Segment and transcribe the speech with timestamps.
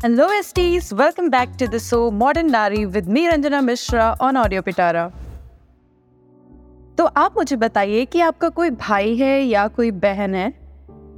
[0.00, 0.94] Hello, STs.
[0.94, 5.02] Welcome back to the show Modern Nari with me, Ranjana Mishra, on Audio Pitara.
[6.98, 10.48] तो आप मुझे बताइए कि आपका कोई भाई है या कोई बहन है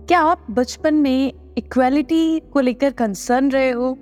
[0.08, 3.96] क्या आप बचपन में इक्वालिटी को लेकर कंसर्न रहे हो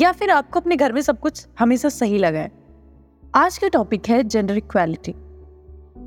[0.00, 2.50] या फिर आपको अपने घर में सब कुछ हमेशा सही लगा है
[3.36, 5.14] आज का टॉपिक है जेंडर इक्वालिटी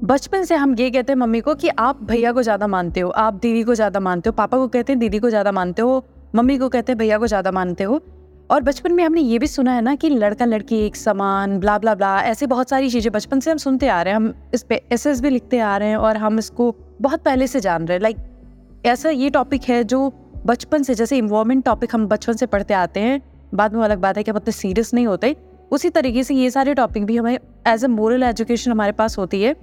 [0.06, 3.10] बचपन से हम ये कहते हैं मम्मी को कि आप भैया को ज़्यादा मानते हो
[3.24, 6.06] आप दीदी को ज़्यादा मानते हो पापा को कहते हैं दीदी को ज़्यादा मानते हो
[6.36, 8.02] मम्मी को कहते हैं, भैया को ज़्यादा मानते हो?
[8.50, 11.78] और बचपन में हमने ये भी सुना है ना कि लड़का लड़की एक समान ब्ला
[11.78, 14.64] ब्ला ब्ला ऐसे बहुत सारी चीज़ें बचपन से हम सुनते आ रहे हैं, हम इस
[14.64, 17.96] पे एस भी लिखते आ रहे हैं और हम इसको बहुत पहले से जान रहे
[17.96, 18.18] हैं। लाइक
[18.86, 20.12] ऐसा ये टॉपिक है जो
[20.46, 23.22] बचपन से, जैसे इन्वॉर्मेंट टॉपिक हम बचपन से पढ़ते आते हैं,
[23.54, 25.36] बाद में अलग बात है कि मतलब सीरियस नहीं होते।
[25.72, 27.38] उसी तरीके से ये सारे टॉपिक भी हमें
[27.68, 29.54] एज अ मोरल एजुकेशन हमारे पास होती है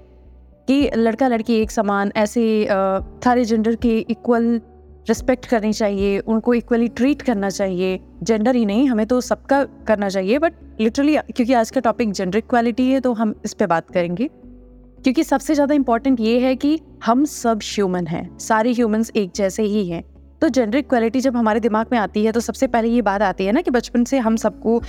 [0.68, 4.60] कि लड़का लड़की एक समान, ऐसे सारे जेंडर के इक्वल
[5.06, 10.08] रिस्पेक्ट करनी चाहिए, उनको इक्वली ट्रीट करना चाहिए। जेंडर ही नहीं, हमें तो सबका करना
[10.08, 13.90] चाहिए बट लिटरली क्योंकि आज का टॉपिक जेंडर इक्वालिटी है तो हम इस पर बात
[13.90, 14.28] करेंगे।
[14.98, 19.62] क्योंकि सबसे ज़्यादा इंपॉर्टेंट ये है कि हम सब ह्यूमन हैं, सारे ह्यूमंस एक जैसे
[19.64, 20.02] ही हैं।
[20.42, 23.44] तो जेंडर इक्वालिटी जब हमारे दिमाग में आती है तो सबसे पहले ये बात आती
[23.44, 24.80] है ना कि बचपन से हम सबको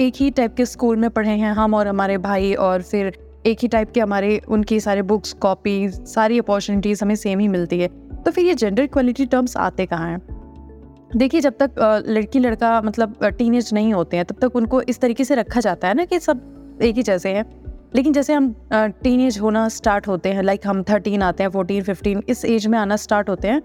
[0.00, 3.12] एक ही टाइप के स्कूल में पढ़े हैं, हम और हमारे भाई और फिर
[3.46, 7.80] एक ही टाइप के हमारे, उनकी सारे बुक्स कॉपीज सारी अपॉर्चुनिटीज़ हमें सेम ही मिलती
[7.80, 10.20] है। तो फिर ये जेंडर इक्वलिटी टर्म्स आते कहाँ हैं?
[11.16, 15.24] देखिए, जब तक लड़की लड़का मतलब टीनेज नहीं होते हैं, तब तक उनको इस तरीके
[15.24, 17.44] से रखा जाता है ना कि सब एक ही जैसे हैं।
[17.94, 22.22] लेकिन जैसे हम टीनेज होना स्टार्ट होते हैं लाइक हम थर्टीन आते हैं फोर्टीन फिफ्टीन
[22.28, 23.60] इस एज में आना स्टार्ट होते हैं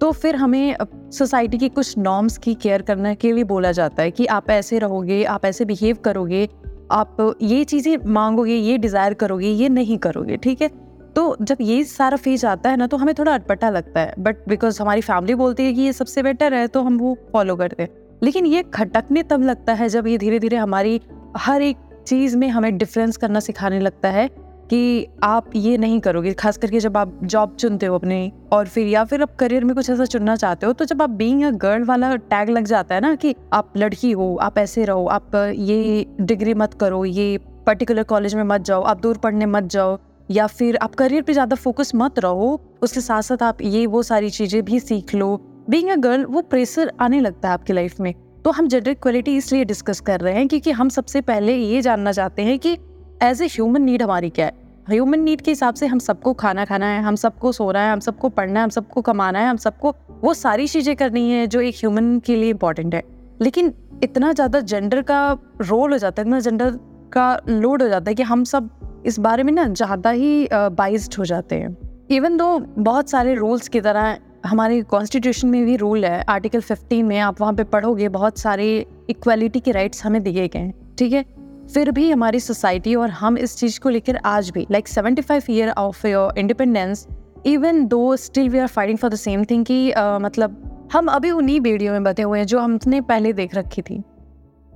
[0.00, 0.76] तो फिर हमें
[1.12, 4.78] सोसाइटी की कुछ नॉर्म्स की केयर करने के लिए बोला जाता है कि आप ऐसे
[4.78, 6.48] रहोगे, आप ऐसे बिहेव करोगे
[6.92, 10.68] आप ये चीज़ें मांगोगे, ये डिज़ायर करोगे, ये नहीं करोगे, ठीक है?
[11.16, 14.36] तो जब ये सारा फ़ेज़ आता है ना तो हमें थोड़ा अटपटा लगता है। बट
[14.48, 17.82] बिकॉज़ हमारी फैमिली बोलती है कि ये सबसे बेटर है तो हम वो फॉलो करते
[17.82, 17.90] हैं।
[18.22, 21.00] लेकिन ये खटकने तब लगता है जब ये धीरे धीरे हमारी
[21.36, 21.76] हर एक
[22.06, 24.28] चीज़ में हमें डिफरेंस करना सिखाने लगता है।
[24.74, 28.86] कि आप ये नहीं करोगे, खास करके जब आप जॉब चुनते हो अपने, और फिर
[28.88, 31.50] या फिर आप करियर में कुछ ऐसा चुनना चाहते हो तो जब आप बीइंग अ
[31.58, 35.34] गर्ल वाला टैग लग जाता है ना कि आप लड़की हो, आप ऐसे रहो, आप
[35.34, 39.98] ये डिग्री मत करो, ये पर्टिकुलर कॉलेज में मत जाओ, आप दूर पढ़ने मत जाओ,
[40.30, 44.02] या फिर आप करियर पे ज़्यादा फोकस मत रहो, उसके साथ साथ आप ये वो
[44.02, 45.36] सारी चीज़ें भी सीख लो।
[45.70, 48.12] बींग अ गर्ल वो प्रेशर आने लगता है आपकी लाइफ में।
[48.44, 52.12] तो हम जेंडर इक्वलिटी इसलिए डिस्कस कर रहे हैं, क्योंकि हम सबसे पहले ये जानना
[52.12, 52.76] चाहते हैं कि
[53.22, 56.64] एज ए ह्यूमन नीड हमारी क्या है। ह्यूमन नीड के हिसाब से हम सबको खाना
[56.64, 59.56] खाना है, हम सबको सोना है, हम सबको पढ़ना है, हम सबको कमाना है, हम
[59.56, 63.02] सबको वो सारी चीज़ें करनी है जो एक ह्यूमन के लिए इम्पोर्टेंट है।
[63.42, 63.72] लेकिन
[64.02, 65.20] इतना ज़्यादा जेंडर का
[65.62, 66.78] रोल हो जाता है, इतना जेंडर
[67.12, 68.70] का लोड हो जाता है कि हम सब
[69.06, 71.76] इस बारे में ना ज़्यादा ही बाइज्ड हो जाते हैं।
[72.10, 74.16] इवन दो बहुत सारे रूल्स की तरह
[74.46, 78.86] हमारे कॉन्स्टिट्यूशन में भी रूल है आर्टिकल 15 में आप वहाँ पे पढ़ोगे, बहुत सारे
[79.10, 81.24] इक्वालिटी के राइट्स हमें दिए गए हैं, ठीक है?
[81.68, 85.42] फिर भी हमारी सोसाइटी और हम इस चीज़ को लेकर आज भी like seventy five
[85.50, 87.06] year of your independence
[87.46, 91.60] even though still we are fighting for the same thing कि मतलब हम अभी उन्हीं
[91.60, 94.02] बेड़ियों में बते हुए हैं जो हमने पहले देख रखी थी।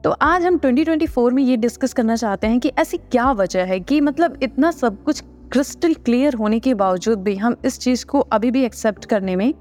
[0.04, 3.80] तो आज हम 2024 में ये डिस्कस करना चाहते हैं कि ऐसी क्या वजह है
[3.80, 5.22] कि मतलब इतना सब कुछ
[5.52, 9.52] क्रिस्टल क्लियर होने के बावजूद भी हम इस चीज़ को अभी भी एक्सेप्ट करने में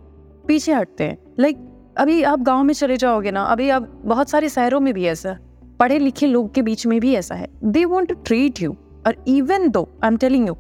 [0.48, 1.68] पीछे हटते हैं। लाइक like,
[1.98, 5.38] अभी आप गाँव में चले जाओगे ना अभी आप बहुत सारे शहरों में भी ऐसा
[5.80, 8.76] पढ़े लिखे लोग के बीच में भी ऐसा है। They want to treat you
[9.08, 10.56] और even though I am telling you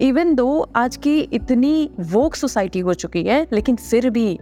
[0.00, 4.38] even though आज की इतनी वोक सोसाइटी हो चुकी है, लेकिन फिर भी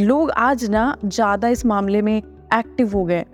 [0.00, 3.24] लोग आज ना ज़्यादा इस मामले में एक्टिव हो गए।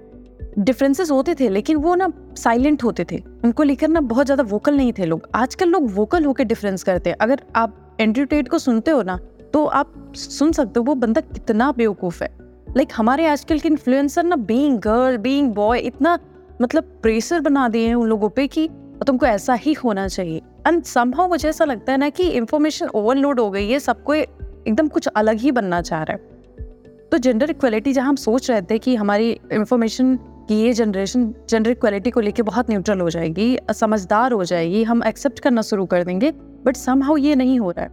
[0.58, 4.76] डिफरेंसेस होते थे, लेकिन वो ना साइलेंट होते थे। उनको लेकर ना बहुत ज़्यादा वोकल
[4.76, 8.91] नहीं थे लोग। आजकल लोग वोकल होकर डिफरेंस करते हैं। अगर आप एंड्रयूटेट को सुनते
[8.91, 9.19] हो ना
[9.52, 12.28] तो आप सुन सकते हो, वो बंदा कितना बेवकूफ़ है।
[12.76, 16.19] लाइक like, हमारे आजकल के इन्फ्लुएंसर ना बीइंग गर्ल बीइंग बॉय इतना
[16.62, 18.69] मतलब प्रेशर बना दिए हैं उन लोगों पे कि
[19.06, 23.41] तुमको ऐसा ही होना चाहिए। एंड समहाउ मुझे ऐसा लगता है ना कि इन्फॉर्मेशन ओवरलोड
[23.41, 27.93] हो गई है सबको एकदम कुछ अलग ही बनना चाह रहा है। तो जेंडर इक्वलिटी
[27.93, 30.17] जहाँ हम सोच रहे थे कि हमारी इंफॉर्मेशन
[30.49, 35.05] कि ये जनरेशन जेंडर इक्वलिटी को लेके बहुत न्यूट्रल हो जाएगी समझदार हो जाएगी हम
[35.05, 36.32] एक्सेप्ट करना शुरू कर देंगे
[36.64, 37.90] बट समहाउ ये नहीं हो रहा है।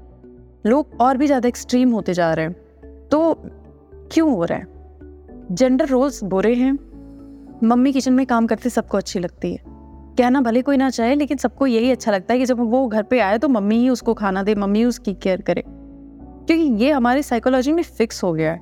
[0.65, 2.53] लोग और भी ज़्यादा एक्सट्रीम होते जा रहे हैं।
[3.12, 3.33] तो
[4.12, 4.72] क्यों हो रहा है?
[5.51, 6.72] जेंडर रोल्स बुरे हैं।
[7.63, 9.63] मम्मी किचन में काम करते, सबको अच्छी लगती है।
[10.18, 13.04] कहना भले कोई ना चाहे, लेकिन सबको यही अच्छा लगता है कि जब वो घर
[13.04, 17.24] पे आए तो मम्मी ही उसको खाना दे, मम्मी उसकी केयर करे। क्योंकि ये हमारी
[17.24, 18.60] साइकोलॉजी में फिक्स हो गया है।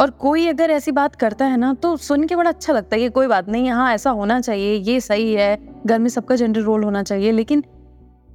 [0.00, 3.02] और कोई अगर ऐसी बात करता है ना तो सुन के बड़ा अच्छा लगता है
[3.02, 6.60] कि कोई बात नहीं हाँ ऐसा होना चाहिए, ये सही है, घर में सबका जेंडर
[6.60, 7.64] रोल होना चाहिए, लेकिन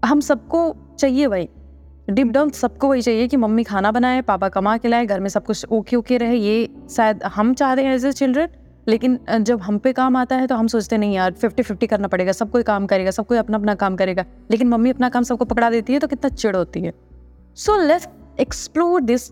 [0.06, 1.50] हम सबको चाहिए भाई।
[2.08, 5.30] डिप डाउन सबको वही चाहिए कि मम्मी खाना बनाए, पापा कमा के लाए, घर में
[5.30, 8.48] सब कुछ ओके ओके रहे। ये शायद हम चाह रहे हैं एज ए चिल्ड्रन
[8.88, 12.08] लेकिन जब हम पे काम आता है तो हम सोचते नहीं यार फिफ्टी फिफ्टी करना
[12.08, 15.24] पड़ेगा, सब कोई काम करेगा, सब कोई अपना अपना काम करेगा। लेकिन मम्मी अपना काम
[15.24, 16.94] सबको पकड़ा देती है तो कितना चिड़ होती है।
[17.58, 18.08] So let's
[18.40, 19.30] explore this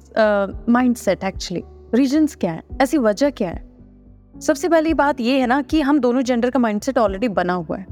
[0.95, 1.63] mindset actually
[1.93, 2.63] reasons क्या है?
[2.81, 3.63] ऐसी वजह क्या है?
[4.41, 7.77] सबसे पहली बात ये है ना कि हम दोनों जेंडर का माइंडसेट ऑलरेडी बना हुआ
[7.77, 7.85] है।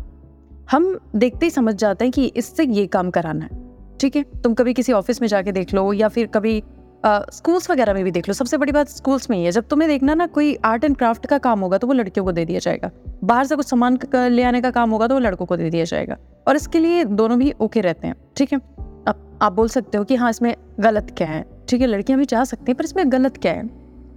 [0.71, 3.68] हम देखते ही समझ जाते हैं कि इससे ये काम कराना है।
[3.99, 4.23] ठीक है?
[4.43, 6.61] तुम कभी किसी ऑफ़िस में जाके देख लो या फिर कभी
[7.05, 9.89] स्कूल्स वगैरह में भी देख लो। सबसे बड़ी बात स्कूल्स में ही है। जब तुम्हें
[9.89, 12.59] देखना ना कोई आर्ट एंड क्राफ्ट का काम होगा तो वो लड़कियों को दे दिया
[12.59, 12.89] जाएगा।
[13.23, 13.97] बाहर से कुछ सामान
[14.31, 16.17] ले आने का काम होगा तो वो लड़कों को दे दिया जाएगा।
[16.47, 18.59] और इसके लिए दोनों भी ओके रहते हैं, ठीक है?
[19.07, 21.45] अब आप बोल सकते हो कि हाँ इसमें गलत क्या है?
[21.69, 23.63] ठीक है, लड़कियाँ भी चाह सकती हैं, पर इसमें गलत क्या है?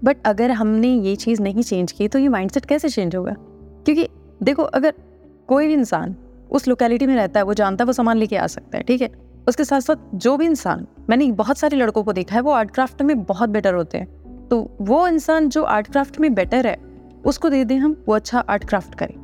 [0.04, 3.34] बट अगर हमने ये चीज़ नहीं चेंज की तो ये माइंडसेट कैसे चेंज होगा?
[3.84, 4.08] क्योंकि
[4.42, 4.94] देखो, अगर
[5.48, 6.16] कोई भी इंसान
[6.50, 9.02] उस लोकेलिटी में रहता है, वो जानता है, वो सामान लेके आ सकता है, ठीक
[9.02, 9.10] है?
[9.48, 12.70] उसके साथ साथ जो भी इंसान, मैंने बहुत सारे लड़कों को देखा है, वो आर्ट
[12.70, 16.76] क्राफ्ट में बहुत बेटर होते हैं। तो वो इंसान जो आर्ट क्राफ्ट में बेटर है,
[17.24, 19.14] उसको दे दें हम, वो अच्छा आर्ट क्राफ्ट करें।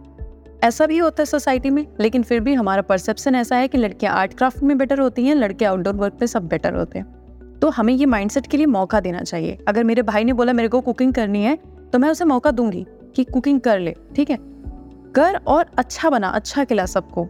[0.65, 4.15] ऐसा भी होता है सोसाइटी में, लेकिन फिर भी हमारा परसेप्शन ऐसा है कि लड़कियाँ
[4.15, 7.69] आर्ट क्राफ्ट में बेटर होती हैं लड़के आउटडोर वर्क में सब बेटर होते हैं। तो
[7.70, 10.81] हमें ये माइंडसेट के लिए मौका देना चाहिए। अगर मेरे भाई ने बोला, मेरे को
[10.81, 11.59] कुकिंग करनी है
[11.93, 12.87] तो मैं उसे मौका दूँगी
[13.17, 14.38] कि कुकिंग कर ले, ठीक है?
[15.15, 17.29] कर और अच्छा बना अच्छा खिला सबको।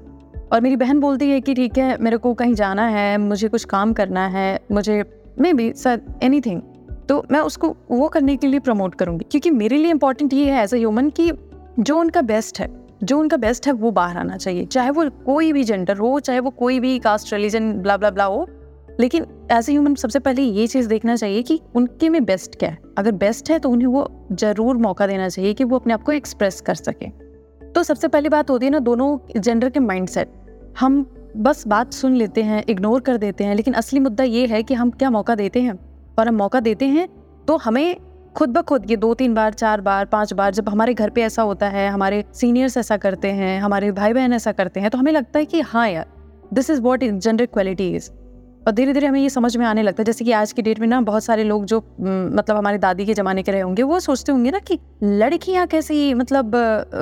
[0.52, 3.64] और मेरी बहन बोलती है कि ठीक है, मेरे को कहीं जाना है, मुझे कुछ
[3.66, 5.02] काम करना है, मुझे
[5.38, 6.60] maybe sir anything
[7.08, 10.62] तो मैं उसको वो करने के लिए प्रमोट करूँगी। क्योंकि मेरे लिए इंपॉर्टेंट ये है
[10.62, 11.30] एज अ ह्यूमन कि
[11.80, 12.68] जो उनका बेस्ट है,
[13.04, 16.40] जो उनका बेस्ट है वो बाहर आना चाहिए। चाहे वो कोई भी जेंडर हो, चाहे
[16.40, 18.46] वो कोई भी caste religion blah blah blah हो,
[19.00, 22.70] लेकिन एज ए ह्यूमन सबसे पहले ये चीज़ देखना चाहिए कि उनके में बेस्ट क्या
[22.70, 26.02] है। अगर बेस्ट है तो उन्हें वो ज़रूर मौका देना चाहिए कि वो अपने आप
[26.02, 27.06] को एक्सप्रेस कर सके।
[27.74, 30.28] तो सबसे पहली बात होती है ना, दोनों जेंडर के माइंडसेट
[30.78, 31.04] हम
[31.36, 34.74] बस बात सुन लेते हैं इग्नोर कर देते हैं, लेकिन असली मुद्दा ये है कि
[34.74, 35.78] हम क्या मौका देते हैं।
[36.18, 37.08] और हम मौका देते हैं
[37.46, 37.96] तो हमें
[38.36, 41.22] खुद ब खुद ये दो तीन बार, चार बार, पाँच बार, जब हमारे घर पे
[41.22, 44.98] ऐसा होता है, हमारे सीनियर्स ऐसा करते हैं, हमारे भाई बहन ऐसा करते हैं तो
[44.98, 46.06] हमें लगता है कि हाँ यार
[46.54, 48.10] this is what gender quality is
[48.68, 50.80] और धीरे धीरे हमें ये समझ में आने लगता है। जैसे कि आज की डेट
[50.80, 54.00] में ना बहुत सारे लोग जो मतलब हमारे दादी के ज़माने के रहे होंगे, वो
[54.00, 56.52] सोचते होंगे ना कि लड़कियाँ कैसे मतलब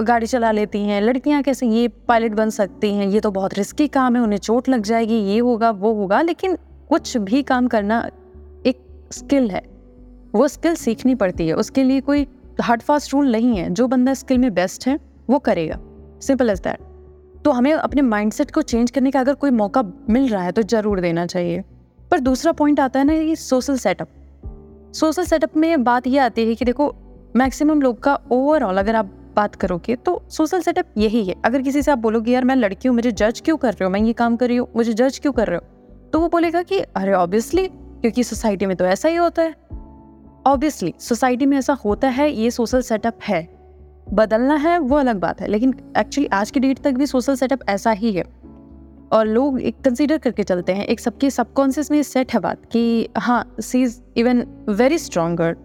[0.02, 3.88] गाड़ी चला लेती हैं, लड़कियाँ कैसे ये पायलट बन सकती हैं, ये तो बहुत रिस्की
[3.88, 6.56] काम है, उन्हें चोट लग जाएगी, ये होगा, वो होगा, लेकिन
[6.88, 8.00] कुछ भी काम करना
[8.66, 9.62] एक स्किल है।
[10.34, 12.26] वो स्किल सीखनी पड़ती है, उसके लिए कोई
[12.60, 14.98] हार्ड फास्ट रूल नहीं है। जो बंदा स्किल में बेस्ट है,
[15.30, 15.80] वो करेगा।
[16.22, 16.85] Simple as that.
[17.46, 20.62] तो हमें अपने माइंडसेट को चेंज करने का अगर कोई मौका मिल रहा है तो
[20.62, 21.62] ज़रूर देना चाहिए।
[22.10, 24.08] पर दूसरा पॉइंट आता है ना ये सोशल सेटअप
[24.94, 26.94] सोशल सेटअप में बात ये आती है कि देखो
[27.36, 31.82] मैक्सिमम लोग का ओवरऑल अगर आप बात करोगे तो सोशल सेटअप यही है। अगर किसी
[31.82, 33.90] से आप बोलोगे, यार, मैं लड़की हूँ, मुझे जज क्यों कर रहे हो?
[33.90, 35.62] मैं ये काम कर रही हूँ, मुझे जज क्यों कर रहे हो?
[36.12, 39.54] तो वो बोलेगा कि, अरे ऑब्वियसली क्योंकि सोसाइटी में तो ऐसा ही होता है।
[40.46, 43.55] ऑब्वियसली सोसाइटी में ऐसा होता है, ये सोशल सेटअप है।
[44.12, 47.68] बदलना है, वो अलग बात है। लेकिन एक्चुअली आज की डेट तक भी सोशल सेटअप
[47.68, 48.24] ऐसा ही है।
[49.12, 53.08] और लोग एक कंसिडर करके चलते हैं, एक सबके सबकॉन्शियस में सेट है बात कि
[53.18, 55.56] हाँ she is even very stronger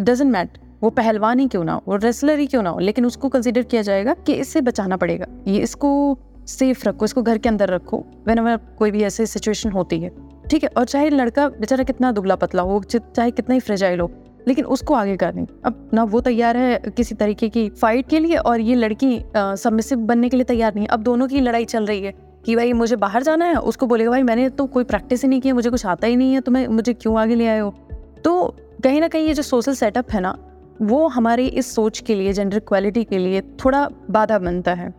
[0.00, 3.06] doesn't matter वो पहलवान ही क्यों ना हो, वो रेसलर ही क्यों ना हो, लेकिन
[3.06, 7.48] उसको कंसिडर किया जाएगा कि इससे बचाना पड़ेगा। ये इसको सेफ़ रखो, इसको घर के
[7.48, 10.10] अंदर रखो वेन अवर कोई भी ऐसी सिचुएशन होती है।
[10.50, 14.10] ठीक है, और चाहे लड़का बेचारा कितना दुबला पतला हो, चाहे कितना ही फ्रेजाइल हो
[14.48, 18.36] लेकिन उसको आगे करनी अब ना वो तैयार है किसी तरीके की फाइट के लिए
[18.36, 21.86] और ये लड़की सबमिसिव बनने के लिए तैयार नहीं है। अब दोनों की लड़ाई चल
[21.86, 22.14] रही है
[22.46, 25.40] कि भाई मुझे बाहर जाना है, उसको बोलेगा, भाई मैंने तो कोई प्रैक्टिस ही नहीं
[25.40, 27.74] की मुझे कुछ आता ही नहीं है तो मैं, मुझे क्यों आगे ले आए हो?
[28.24, 30.36] तो कहीं ना कहीं ये जो सोशल सेटअप है ना,
[30.82, 34.92] वो हमारी इस सोच के लिए जेंडर क्वालिटी के लिए थोड़ा बाधा बनता है।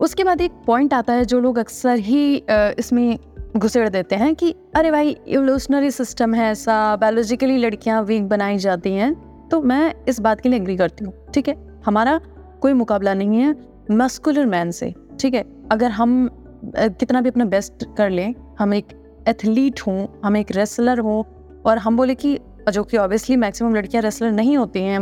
[0.00, 3.18] उसके बाद एक पॉइंट आता है जो लोग अक्सर ही इसमें
[3.58, 8.92] घुसेड़ देते हैं कि, अरे भाई इवोल्यूशनरी सिस्टम है ऐसा बायोलॉजिकली लड़कियाँ वीक बनाई जाती
[8.92, 9.14] हैं।
[9.48, 11.54] तो मैं इस बात के लिए एग्री करती हूँ, ठीक है?
[11.86, 12.20] हमारा
[12.62, 13.54] कोई मुकाबला नहीं है
[13.90, 15.44] मस्कुलर मैन से, ठीक है?
[15.72, 16.28] अगर हम
[16.76, 18.86] कितना भी अपना बेस्ट कर लें, हम एक
[19.28, 21.22] एथलीट हों, हम एक रेसलर हों,
[21.66, 22.38] और हम बोले कि,
[22.72, 24.98] जो कि ऑब्वियसली मैक्सिमम लड़कियाँ रेसलर नहीं होती हैं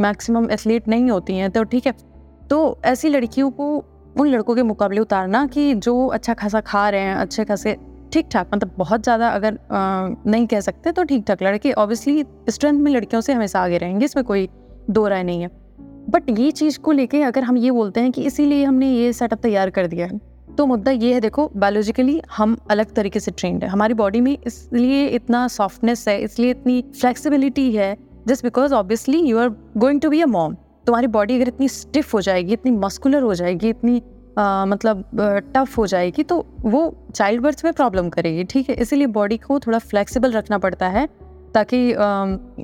[0.00, 1.92] मैक्सिमम एथलीट नहीं होती हैं तो ठीक है?
[2.50, 3.76] तो ऐसी लड़कियों को,
[4.18, 7.76] उन लड़कों के मुकाबले उतारना कि जो अच्छा खासा खा रहे हैं, अच्छे खासे
[8.16, 12.24] ठीक ठाक मतलब बहुत ज़्यादा अगर आ, नहीं कह सकते तो ठीक ठाक लड़के ऑब्वियसली
[12.50, 14.48] स्ट्रेंथ में लड़कियों से हमेशा आगे रहेंगे इसमें कोई
[14.90, 15.48] दो राय नहीं है।
[16.10, 19.40] बट ये चीज़ को लेके अगर हम ये बोलते हैं कि इसीलिए हमने ये सेटअप
[19.40, 20.20] तैयार कर दिया है
[20.56, 24.36] तो मुद्दा ये है देखो बायोलॉजिकली हम अलग तरीके से ट्रेंड है। हमारी बॉडी में
[24.36, 27.96] इसलिए इतना सॉफ्टनेस है इसलिए इतनी फ्लेक्सिबिलिटी है
[28.28, 30.54] just because obviously you are going to be a mom
[30.86, 34.02] तुम्हारी बॉडी अगर इतनी स्टिफ हो जाएगी इतनी मस्कुलर हो जाएगी इतनी
[34.36, 35.04] आ, मतलब
[35.54, 38.74] टफ हो जाएगी तो वो चाइल्ड बर्थ में प्रॉब्लम करेगी ठीक है?
[38.76, 41.06] इसीलिए बॉडी को थोड़ा फ्लेक्सिबल रखना पड़ता है
[41.54, 42.04] ताकि आ,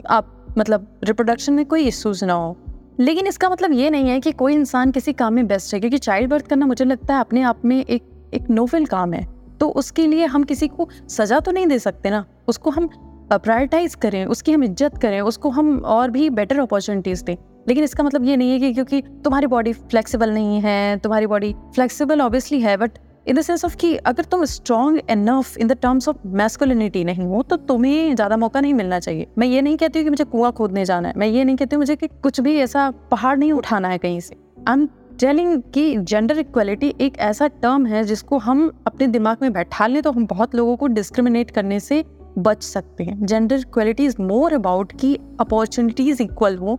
[0.09, 2.57] आप मतलब रिप्रोडक्शन में कोई इश्यूज़ ना हो।
[3.01, 5.99] लेकिन इसका मतलब ये नहीं है कि कोई इंसान किसी काम में बेस्ट है क्योंकि
[5.99, 9.27] चाइल्ड बर्थ करना मुझे लगता है अपने आप में एक एक नोवेल काम है।
[9.61, 12.25] तो उसके लिए हम किसी को सजा तो नहीं दे सकते ना?
[12.49, 12.89] उसको हम
[13.33, 17.37] प्रायोरिटाइज करें उसकी हम इज़्ज़त करें उसको हम और भी बेटर अपॉर्चुनिटीज़ दें।
[17.67, 21.55] लेकिन इसका मतलब ये नहीं है कि क्योंकि तुम्हारी बॉडी फ्लेक्सिबल नहीं है, तुम्हारी बॉडी
[21.75, 25.73] फ्लेक्सिबल ऑब्वियसली है but in the sense of कि अगर तुम strong enough in the
[25.73, 29.77] terms of masculinity नहीं हो तो तुम्हें ज़्यादा मौका नहीं मिलना चाहिए। मैं ये नहीं
[29.77, 32.09] कहती हूँ कि मुझे कुआँ खोदने जाना है। मैं ये नहीं कहती हूँ मुझे कि
[32.23, 34.37] कुछ भी ऐसा पहाड़ नहीं उठाना है कहीं से।
[34.69, 34.87] आई एम
[35.21, 40.03] टेलिंग कि जेंडर इक्वलिटी एक ऐसा टर्म है जिसको हम अपने दिमाग में बैठा लें
[40.03, 42.05] तो हम बहुत लोगों को डिस्क्रिमिनेट करने से
[42.39, 46.79] बच सकते हैं। Gender equality is more about कि अपॉर्चुनिटीज़ इक्वल हो।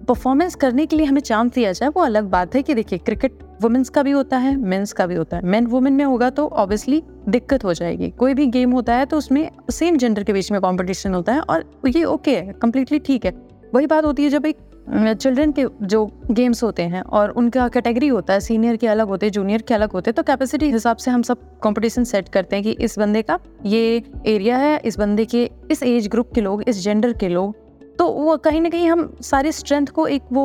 [0.00, 3.38] परफॉर्मेंस करने के लिए हमें चांस दिया जाए, वो अलग बात है कि देखिए क्रिकेट
[3.62, 6.46] वुमेंस का भी होता है मेंस का भी होता है। मेन वुमेन में होगा तो
[6.46, 10.50] ऑब्वियसली दिक्कत हो जाएगी। कोई भी गेम होता है तो उसमें सेम जेंडर के बीच
[10.52, 13.32] में कॉम्पिटिशन होता है और ये ओके है कम्प्लीटली ठीक है।
[13.74, 14.56] वही बात होती है जब एक
[14.90, 19.26] चिल्ड्रन के जो गेम्स होते हैं और उनका कैटेगरी होता है सीनियर के अलग होते
[19.26, 22.56] हैं जूनियर के अलग होते हैं तो कैपेसिटी हिसाब से हम सब कंपटीशन सेट करते
[22.56, 26.40] हैं कि इस बंदे का ये एरिया है, इस बंदे के, इस एज ग्रुप के
[26.40, 27.54] लोग, इस जेंडर के लोग
[28.00, 30.44] तो वो कहीं ना कहीं हम सारी स्ट्रेंथ को एक वो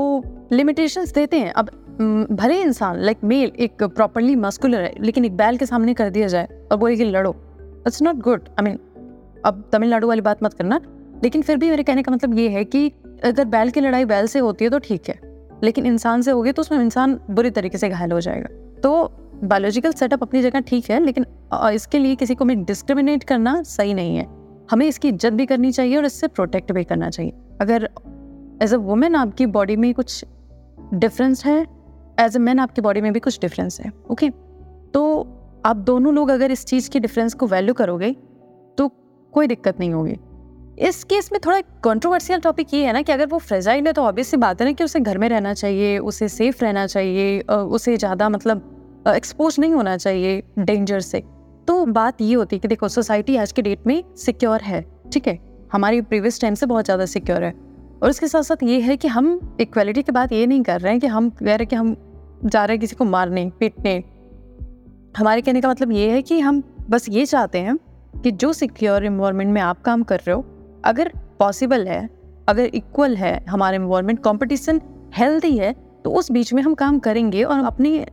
[0.51, 1.69] लिमिटेशंस देते हैं। अब
[2.31, 6.27] भले इंसान लाइक मेल एक प्रॉपरली मस्कुलर है, लेकिन एक बैल के सामने कर दिया
[6.27, 7.35] जाए और बोले कि लड़ो
[7.87, 8.79] it's not good I mean
[9.45, 10.81] अब तमिलनाडु वाली बात मत करना,
[11.23, 12.91] लेकिन फिर भी मेरे कहने का मतलब ये है कि
[13.23, 15.19] अगर बैल की लड़ाई बैल से होती है तो ठीक है,
[15.63, 18.49] लेकिन इंसान से होगी तो उसमें इंसान बुरी तरीके से घायल हो जाएगा।
[18.81, 19.11] तो
[19.43, 21.25] बायोलॉजिकल सेटअप अपनी जगह ठीक है, लेकिन
[21.73, 24.27] इसके लिए किसी को मैं डिस्क्रिमिनेट करना सही नहीं है।
[24.71, 27.89] हमें इसकी इज़्ज़त भी करनी चाहिए और इससे प्रोटेक्ट भी करना चाहिए। अगर
[28.63, 30.23] एज अ वुमेन आपकी बॉडी में कुछ
[30.93, 31.61] डिफरेंस है
[32.19, 34.29] एज अ मैन आपकी बॉडी में भी कुछ डिफरेंस है ओके
[34.93, 35.01] तो
[35.65, 38.11] आप दोनों लोग अगर इस चीज़ की डिफरेंस को वैल्यू करोगे
[38.77, 38.87] तो
[39.33, 40.15] कोई दिक्कत नहीं होगी।
[40.79, 44.01] इस केस में थोड़ा कंट्रोवर्शियल टॉपिक ये है ना कि अगर वो फ्रेजाइल है तो
[44.01, 47.39] ऑब्वियस सी बात है ना कि उसे घर में रहना चाहिए, उसे सेफ़ रहना चाहिए
[47.41, 51.23] उसे ज़्यादा मतलब एक्सपोज नहीं होना चाहिए डेंजर से।
[51.67, 54.81] तो बात ये होती है कि देखो सोसाइटी आज के डेट में सिक्योर है,
[55.13, 55.35] ठीक है?
[55.75, 57.53] हमारी प्रीवियस टाइम से बहुत ज़्यादा सिक्योर है।
[58.03, 60.91] और इसके साथ साथ ये है कि हम इक्वलिटी की बात ये नहीं कर रहे
[60.93, 61.95] हैं कि हम कह रहे कि हम
[62.45, 64.03] जा रहे हैं किसी को मारने, पीटने।
[65.17, 67.77] हमारे कहने का मतलब ये है कि हम बस ये चाहते हैं
[68.23, 70.45] कि जो सिक्योर इन्वायरमेंट में आप काम कर रहे हो,
[70.85, 72.09] अगर पॉसिबल है,
[72.47, 74.81] अगर इक्वल है, हमारे इन्वायरमेंट कॉम्पिटिशन
[75.15, 78.05] हेल्दी है तो उस बीच में हम काम करेंगे और अपनी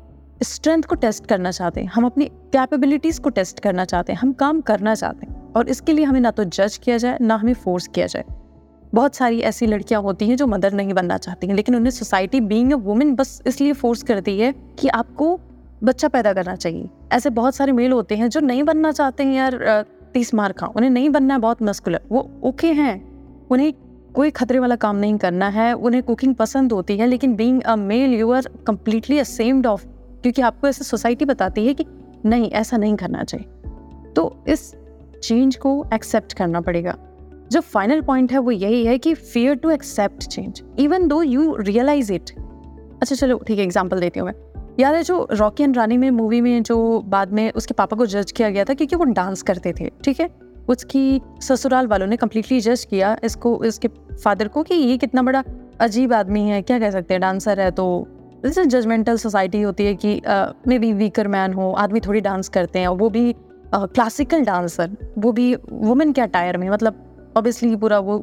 [0.45, 4.33] स्ट्रेंथ को टेस्ट करना चाहते हैं। हम अपनी कैपेबिलिटीज़ को टेस्ट करना चाहते हैं। हम
[4.35, 7.55] काम करना चाहते हैं। और इसके लिए हमें ना तो जज किया जाए, ना हमें
[7.55, 8.25] फोर्स किया जाए।
[8.95, 12.41] बहुत सारी ऐसी लड़कियाँ होती हैं जो मदर नहीं बनना चाहती हैं, लेकिन उन्हें सोसाइटी
[12.41, 15.39] बीइंग अ वुमेन बस इसलिए फोर्स करती है कि आपको
[15.85, 19.35] बच्चा पैदा करना चाहिए। ऐसे बहुत सारे मेल होते हैं जो नहीं बनना चाहते हैं
[19.35, 23.73] यार तीस मार खा उन्हें नहीं बनना है बहुत मस्कुलर वो ओके हैं। उन्हें
[24.15, 27.77] कोई खतरे वाला काम नहीं करना है। उन्हें कुकिंग पसंद होती है, लेकिन being a
[27.77, 29.87] male you are completely assumed of
[30.23, 31.85] क्योंकि आपको ऐसे सोसाइटी बताती है कि
[32.25, 34.75] नहीं, ऐसा नहीं करना चाहिए। तो इस
[35.23, 36.97] चेंज को एक्सेप्ट करना पड़ेगा।
[37.53, 41.55] जो फाइनल पॉइंट है, वो यही है कि fair to accept change even though you
[41.57, 42.31] realise it
[43.03, 44.35] अच्छा चलो, ठीक है एग्ज़ाम्पल देती हूँ मैं।
[44.81, 46.77] याद है जो रॉकी एंड रानी में मूवी में जो
[47.07, 50.21] बाद में उसके पापा को जज किया गया था, क्योंकि वो डांस करते थे, ठीक
[50.21, 50.29] है?
[50.69, 55.43] उसकी ससुराल वालों ने कम्प्लीटली जज किया इसको, इसके फादर को कि ये कितना बड़ा
[55.81, 57.87] अजीब आदमी है, क्या कह सकते हैं डांसर है तो।
[58.47, 60.21] जजमेंटल सोसाइटी होती है कि
[60.69, 63.35] मे बी वीकर मैन हो, आदमी थोड़ी डांस करते हैं, और वो भी
[63.75, 68.19] क्लासिकल डांसर वो भी वुमेन के अटायर में मतलब ऑब्वियसली पूरा वो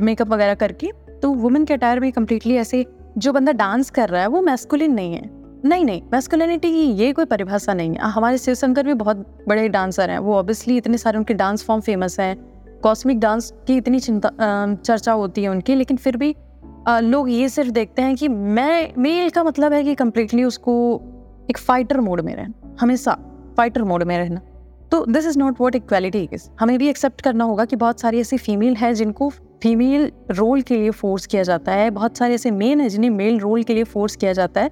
[0.00, 0.90] मेकअप वगैरह करके
[1.22, 2.84] तो वुमेन के अटायर में कम्प्लीटली ऐसे
[3.18, 5.30] जो बंदा डांस कर रहा है, वो मैस्कुलिन नहीं है।
[5.64, 9.68] नहीं नहीं मैस्कुलिनिटी की ये कोई परिभाषा नहीं है। हमारे शिव शंकर भी बहुत बड़े
[9.68, 12.36] डांसर हैं, वो ऑब्वियसली इतने सारे उनके डांस फॉर्म फ़ेमस हैं।
[12.82, 14.30] कॉस्मिक डांस की इतनी चिंता
[14.74, 16.34] चर्चा होती है उनकी, लेकिन फिर भी
[16.88, 20.74] लोग ये सिर्फ़ देखते हैं कि मैं, मेल का मतलब है कि कम्प्लीटली उसको
[21.50, 23.16] एक फाइटर मोड में रहें, हमेशा।
[23.56, 24.40] फाइटर मोड में रहना।
[24.90, 28.20] तो this is not what equality is हमें भी एक्सेप्ट करना होगा कि बहुत सारी
[28.20, 29.28] ऐसी फीमेल है जिनको
[29.62, 33.38] फीमेल रोल के लिए फोर्स किया जाता है। बहुत सारे ऐसे मेन है जिन्हें मेल
[33.38, 34.70] रोल के लिए फोर्स किया जाता है।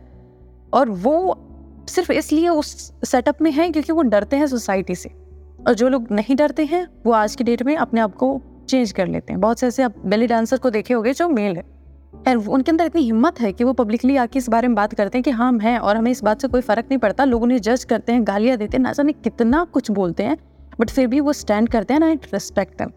[0.75, 1.39] और वो
[1.89, 5.09] सिर्फ़ इसलिए उस सेटअप में है क्योंकि वो डरते हैं सोसाइटी से।
[5.69, 8.93] और जो लोग नहीं डरते हैं, वो आज की डेट में अपने आप को चेंज
[8.93, 11.82] कर लेते हैं। बहुत से ऐसे आप बेली डांसर को देखे होंगे जो मेल है।
[12.13, 15.19] और उनके अंदर इतनी हिम्मत है कि वो पब्लिकली आके इस बारे में बात करते
[15.19, 17.43] हैं कि हाँ हम हैं और हमें इस बात से कोई फ़र्क नहीं पड़ता। लोग
[17.43, 20.37] उन्हें जज करते हैं, गालियाँ देते हैं, ना जाने कितना कुछ बोलते हैं
[20.81, 22.91] बट फिर भी वो स्टैंड करते हैं ना इट रिस्पेक्ट दैम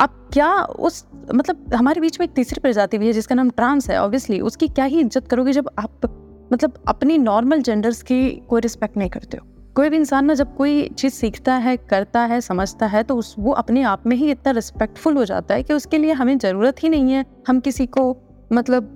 [0.00, 3.90] अब क्या उस मतलब हमारे बीच में एक तीसरी प्रजाति भी है जिसका नाम ट्रांस
[3.90, 6.06] है ऑब्वियसली उसकी क्या ही इज़्ज़त करोगे जब आप
[6.52, 9.46] मतलब अपनी नॉर्मल जेंडर्स की कोई रिस्पेक्ट नहीं करते हो?
[9.76, 13.34] कोई भी इंसान ना जब कोई चीज़ सीखता है, करता है, समझता है तो उस,
[13.38, 16.82] वो अपने आप में ही इतना रिस्पेक्टफुल हो जाता है कि उसके लिए हमें ज़रूरत
[16.82, 18.12] ही नहीं है। हम किसी को
[18.52, 18.92] मतलब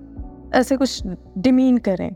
[0.53, 1.03] ऐसे कुछ
[1.37, 2.15] डिमीन करें।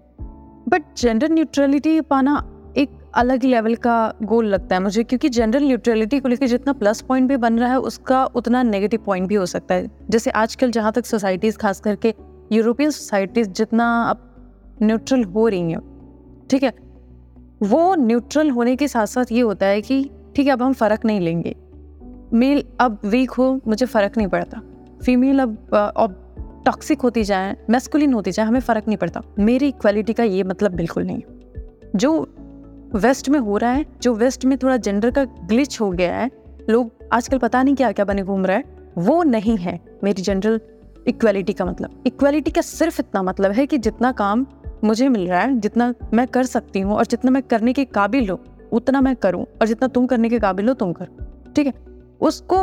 [0.69, 6.19] बट जेंडर न्यूट्रलिटी पाना एक अलग लेवल का गोल लगता है मुझे, क्योंकि जेंडर न्यूट्रलिटी
[6.19, 9.45] को लेकर जितना प्लस पॉइंट भी बन रहा है, उसका उतना नेगेटिव पॉइंट भी हो
[9.45, 12.13] सकता है। जैसे आजकल जहाँ तक सोसाइटीज़ खास करके
[12.51, 14.31] यूरोपियन सोसाइटीज़ जितना अब
[14.83, 15.81] न्यूट्रल हो रही हैं,
[16.49, 16.73] ठीक है?
[17.63, 21.05] वो न्यूट्रल होने के साथ साथ ये होता है कि, ठीक है, अब हम फ़र्क
[21.05, 21.55] नहीं लेंगे।
[22.33, 24.61] मेल अब वीक हो, मुझे फ़र्क नहीं पड़ता।
[25.05, 26.21] फीमेल अब
[26.65, 30.71] टॉक्सिक होती जाए मेस्कुलिन होती जाए, हमें फ़र्क नहीं पड़ता। मेरी इक्वालिटी का ये मतलब
[30.71, 31.21] बिल्कुल नहीं।
[31.95, 32.29] जो
[32.95, 36.29] वेस्ट में हो रहा है, जो वेस्ट में थोड़ा जेंडर का ग्लिच हो गया है,
[36.69, 38.63] लोग आजकल पता नहीं क्या क्या बने घूम रहा है,
[38.97, 40.59] वो नहीं है मेरी जनरल
[41.07, 44.45] इक्वालिटी का मतलब। इक्वालिटी का सिर्फ़ इतना मतलब है कि जितना काम
[44.83, 48.29] मुझे मिल रहा है, जितना मैं कर सकती हूँ और जितना मैं करने के काबिल
[48.29, 48.39] हूँ,
[48.71, 51.73] उतना मैं करूँ और जितना तुम करने के काबिल हो, तुम करो। ठीक है?
[52.21, 52.57] उसको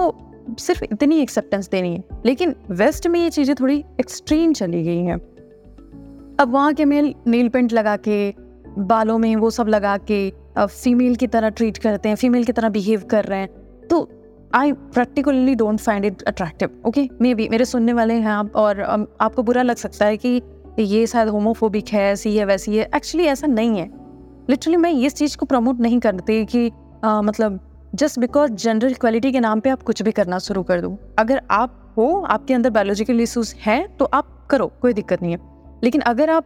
[0.59, 5.17] सिर्फ़ इतनी एक्सेप्टेंस देनी है। लेकिन वेस्ट में ये चीज़ें थोड़ी एक्सट्रीम चली गई हैं।
[6.41, 8.35] अब वहाँ के मेल नील पेंट लगा के
[8.79, 12.53] बालों में वो सब लगा के अब फीमेल की तरह ट्रीट करते हैं फीमेल की
[12.53, 13.49] तरह बिहेव कर रहे हैं।
[13.91, 14.09] तो
[14.55, 18.81] I practically don't find it attractive okay maybe मेरे सुनने वाले हैं आप और
[19.21, 20.43] आपको बुरा लग सकता है कि
[20.79, 23.91] ये शायद होमोफोबिक है ऐसी है वैसी है। एक्चुअली ऐसा नहीं है।
[24.51, 26.71] लिटरली मैं इस चीज़ को प्रमोट नहीं करती कि
[27.05, 27.61] आ, मतलब
[27.93, 31.41] जस्ट बिकॉज़ जेंडर इक्वालिटी के नाम पे आप कुछ भी करना शुरू कर दो। अगर
[31.51, 35.39] आप हो, आपके अंदर बायोलॉजिकल इशूज हैं तो आप करो, कोई दिक्कत नहीं है।
[35.85, 36.45] लेकिन अगर आप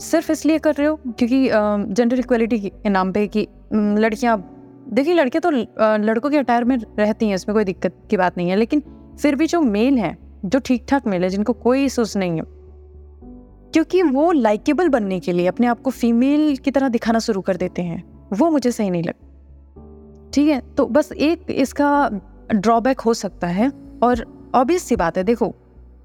[0.00, 1.48] सिर्फ़ इसलिए कर रहे हो क्योंकि
[1.94, 4.38] जेंडर इक्वालिटी के नाम पे कि लड़कियाँ,
[4.88, 8.50] देखिए लड़के तो लड़कों के अटायर में रहती हैं, इसमें कोई दिक्कत की बात नहीं
[8.50, 8.82] है। लेकिन
[9.20, 12.44] फिर भी जो मेल है, जो ठीक ठाक मेल है, जिनको कोई इशूज नहीं है,
[13.72, 17.56] क्योंकि वो लाइकेबल बनने के लिए अपने आप को फीमेल की तरह दिखाना शुरू कर
[17.56, 19.26] देते हैं। वो मुझे सही नहीं लगता।
[20.32, 20.60] ठीक है?
[20.76, 22.08] तो बस एक इसका
[22.52, 23.70] ड्रॉबैक हो सकता है
[24.02, 25.54] और ऑब्वियस सी बात है, देखो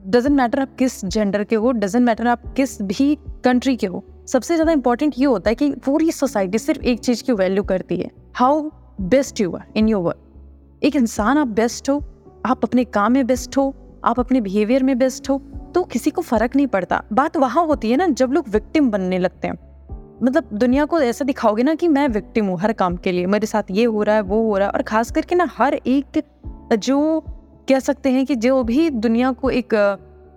[0.06, 4.04] डजेंट मैटर आप किस जेंडर के हो डजेंट मैटर आप किस भी कंट्री के हो,
[4.28, 7.98] सबसे ज़्यादा इंपॉर्टेंट ये होता है कि पूरी सोसाइटी सिर्फ़ एक चीज़ की वैल्यू करती
[7.98, 8.70] है how
[9.02, 12.04] best you are in your work एक इंसान आप बेस्ट हो,
[12.46, 13.74] आप अपने काम में बेस्ट हो,
[14.04, 15.42] आप अपने बिहेवियर में बेस्ट हो
[15.76, 19.18] तो किसी को फ़र्क नहीं पड़ता। बात वहाँ होती है ना, जब लोग विक्टिम बनने
[19.20, 19.56] लगते हैं।
[20.24, 23.48] मतलब दुनिया को ऐसा दिखाओगे ना कि मैं विक्टिम हूँ हर काम के लिए। मेरे
[23.48, 26.22] साथ ये हो रहा है, वो हो रहा है। और खास करके ना हर एक
[26.74, 27.24] जो
[27.70, 29.74] कह सकते हैं कि जो भी दुनिया को एक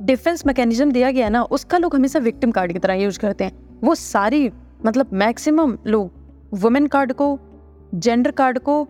[0.03, 3.81] डिफेंस मैकेनिज्म दिया गया ना, उसका लोग हमेशा विक्टिम कार्ड की तरह यूज़ करते हैं।
[3.85, 4.51] वो सारी
[4.87, 6.11] मतलब मैक्सिमम लोग
[6.55, 7.39] वुमेन कार्ड को
[7.95, 8.85] जेंडर कार्ड को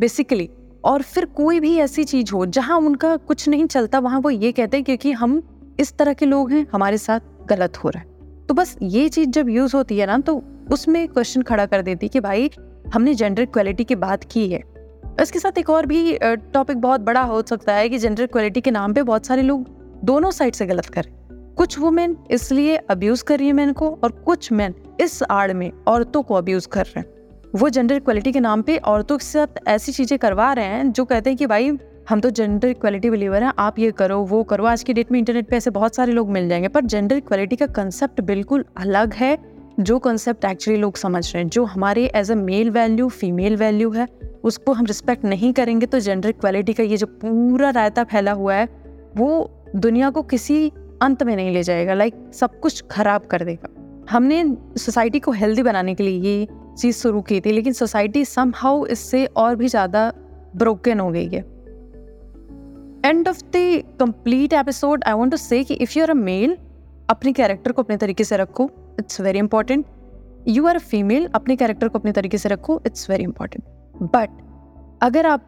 [0.00, 0.48] बेसिकली
[0.84, 4.52] और फिर कोई भी ऐसी चीज़ हो, जहाँ उनका कुछ नहीं चलता, वहाँ वो ये
[4.52, 5.42] कहते हैं क्योंकि हम
[5.80, 8.17] इस तरह के लोग हैं, हमारे साथ गलत हो रहा है।
[8.48, 12.08] तो बस ये चीज़ जब यूज़ होती है ना तो उसमें क्वेश्चन खड़ा कर देती
[12.08, 12.50] कि भाई,
[12.94, 14.62] हमने जेंडर इक्वालिटी की बात की है।
[15.20, 18.70] इसके साथ एक और भी टॉपिक बहुत बड़ा हो सकता है कि जेंडर इक्वालिटी के
[18.70, 19.66] नाम पे बहुत सारे लोग
[20.04, 21.12] दोनों साइड से गलत करें।
[21.56, 25.70] कुछ वुमेन इसलिए अब्यूज कर रही है मैन को और कुछ मैन इस आड़ में
[25.88, 27.06] औरतों को अब्यूज कर रहे हैं।
[27.54, 31.04] वो जेंडर इक्वालिटी के नाम पे औरतों के साथ ऐसी चीज़ें करवा रहे हैं जो
[31.04, 31.70] कहते हैं कि भाई
[32.08, 35.18] हम तो जेंडर इक्वालिटी बिलीवर हैं, आप ये करो, वो करो। आज की डेट में
[35.18, 39.14] इंटरनेट पे ऐसे बहुत सारे लोग मिल जाएँगे, पर जेंडर इक्वालिटी का कंसेप्ट बिल्कुल अलग
[39.14, 39.36] है,
[39.80, 43.90] जो कंसेप्ट एक्चुअली लोग समझ रहे हैं। जो हमारे as a male value female value
[43.90, 44.06] है,
[44.44, 48.54] उसको हम रिस्पेक्ट नहीं करेंगे तो जेंडर इक्वालिटी का ये जो पूरा रायता फैला हुआ
[48.54, 48.68] है,
[49.16, 53.68] वो दुनिया को किसी अंत में नहीं ले जाएगा लाइक सब कुछ खराब कर देगा।
[54.10, 54.42] हमने
[54.76, 58.84] सोसाइटी को हेल्दी बनाने के लिए ये चीज़ शुरू की थी, लेकिन सोसाइटी सम हाउ
[58.86, 60.12] इससे और भी ज़्यादा
[60.56, 61.57] ब्रोकन हो गई है।
[63.08, 66.56] End of the complete episode I want to say कि if you are a male
[67.10, 69.86] अपने कैरेक्टर को अपने तरीके से रखो it's very important
[70.48, 73.64] you are a female अपने कैरेक्टर को अपने तरीके से रखो इट्स वेरी इंपॉर्टेंट
[74.02, 74.30] बट
[75.02, 75.44] अगर आप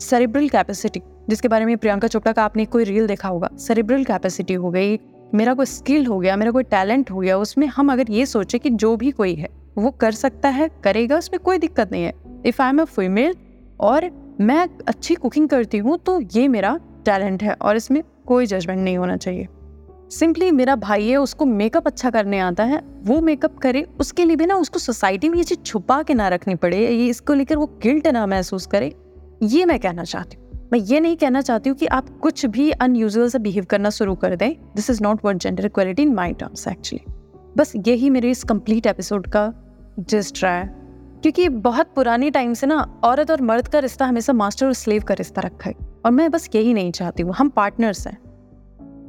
[0.00, 4.54] सेरिब्रल कैपेसिटी जिसके बारे में प्रियंका चोपड़ा का आपने कोई रील देखा होगा सेरिब्रल कैपेसिटी
[4.54, 4.98] हो गई,
[5.34, 8.60] मेरा कोई स्किल हो गया, मेरा कोई टैलेंट हो गया, उसमें हम अगर ये सोचें
[8.60, 9.48] कि जो भी कोई है,
[9.78, 12.12] वो कर सकता है, करेगा, उसमें कोई दिक्कत नहीं है.
[12.46, 13.34] If I am a female
[13.80, 18.80] और मैं अच्छी कुकिंग करती हूँ तो ये मेरा टैलेंट है और इसमें कोई जजमेंट
[18.80, 19.48] नहीं होना चाहिए।
[20.10, 24.36] सिंपली मेरा भाई है, उसको मेकअप अच्छा करने आता है, वो मेकअप करे, उसके लिए
[24.36, 27.56] भी ना उसको सोसाइटी में ये चीज़ छुपा के ना रखनी पड़े, ये इसको लेकर
[27.56, 28.94] वो गिल्ट ना महसूस करे,
[29.42, 32.70] ये मैं कहना चाहती हूँ। मैं ये नहीं कहना चाहती हूँ कि आप कुछ भी
[32.70, 36.32] अनयूजल से बिहेव करना शुरू कर दें। This is not what gender equality in my
[36.32, 37.12] terms actually
[37.56, 39.52] बस यही मेरे इस कंप्लीट एपिसोड का
[39.98, 40.83] जिस्ट रहा है।
[41.24, 45.02] क्योंकि बहुत पुरानी टाइम से ना औरत और मर्द का रिश्ता हमेशा मास्टर और स्लेव
[45.02, 48.18] का रिश्ता रखा है। और मैं बस यही नहीं चाहती हूँ, हम पार्टनर्स हैं।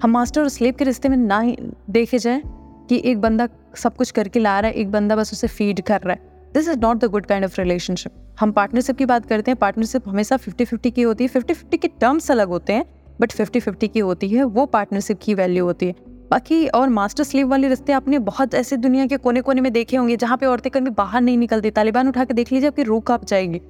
[0.04, 1.58] हम मास्टर और स्लेव के रिश्ते में ना ही
[1.90, 2.42] देखे जाए
[2.90, 6.02] कि एक बंदा सब कुछ करके ला रहा है, एक बंदा बस उसे फ़ीड कर
[6.02, 9.52] रहा है। This is not the good kind of relationship हम पार्टनरशिप की बात करते
[9.52, 12.86] हैं पार्टनरशिप हमेशा फिफ्टी फिफ्टी की होती है। फिफ्टी फिफ्टी के टर्म्स अलग होते हैं
[13.22, 15.96] बट फिफ्टी फिफ्टी की होती है, वो पार्टनरशिप की वैल्यू होती है।
[16.32, 19.98] बाकी और मास्टर स्लीव वाले रिश्ते आपने बहुत ऐसे दुनिया के कोने कोने में देखे
[19.98, 23.02] होंगे जहाँ पे औरतें कभी बाहर नहीं निकलती तालिबान उठा के देख लीजिए, आपकी रूह
[23.02, 23.62] काप जाएगी।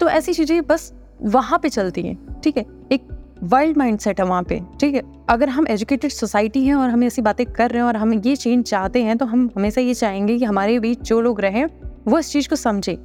[0.00, 0.92] तो ऐसी चीज़ें बस
[1.22, 2.64] वहाँ पे चलती हैं, ठीक है?
[2.92, 3.08] एक
[3.42, 5.02] वर्ल्ड माइंड सेट है वहाँ पे, ठीक है?
[5.28, 8.34] अगर हम एजुकेटेड सोसाइटी हैं और हम ऐसी बातें कर रहे हैं और हम ये
[8.36, 11.64] चेंज चाहते हैं तो हम हमेशा ये चाहेंगे कि हमारे बीच जो लोग रहें,
[12.08, 12.96] वो इस चीज़ को समझे।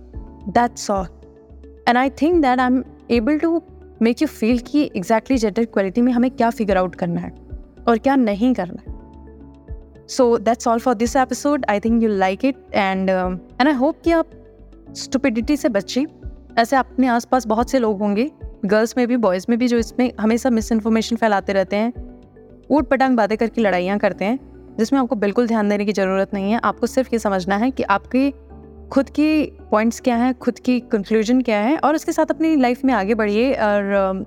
[0.50, 1.08] That's all
[1.88, 3.62] and I think that I am able to
[4.02, 7.32] make you feel कि एग्जैक्टली जेंडर इक्वलिटी में हमें क्या फिगर आउट करना है
[7.88, 8.94] और क्या नहीं करना है।
[10.08, 14.02] So that's all for this episode I think you like it and and I hope
[14.04, 14.30] कि आप
[14.96, 16.06] स्टुपिडिटी से बचें
[16.58, 18.32] ऐसे अपने आसपास बहुत से लोग होंगे।
[18.65, 21.94] गर्ल्स में भी बॉयज़ में भी जो इसमें हमेशा मिस इन्फॉर्मेशन फैलाते रहते हैं।
[22.72, 24.39] ऊट पटांग बातें करके लड़ाइयाँ करते हैं,
[24.78, 27.84] जिसमें आपको बिल्कुल ध्यान देने की ज़रूरत नहीं है। आपको सिर्फ़ ये समझना है कि
[27.84, 28.32] आपकी
[28.91, 32.86] खुद की पॉइंट्स क्या हैं, खुद की कंक्लूजन क्या है, और उसके साथ अपनी लाइफ
[32.86, 34.26] में आगे बढ़िए और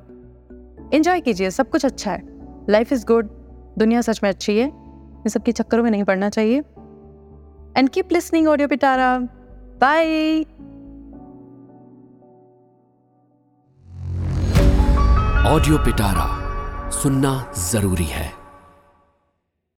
[0.95, 2.23] इन्जॉय कीजिए। सब कुछ अच्छा है।
[2.71, 3.31] लाइफ इज़ गुड
[3.79, 4.73] दुनिया सच में अच्छी है।
[5.29, 6.59] इन सबके चक्करों में नहीं पड़ना चाहिए।
[7.77, 9.19] And keep listening audio Pitara
[9.83, 10.07] by
[15.49, 16.27] audio Pitara
[16.91, 17.33] सुनना
[17.71, 18.38] ज़रूरी है।